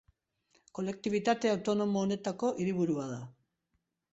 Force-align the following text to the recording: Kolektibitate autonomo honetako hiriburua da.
Kolektibitate 0.77 1.51
autonomo 1.51 2.03
honetako 2.07 2.53
hiriburua 2.63 3.07
da. 3.13 3.21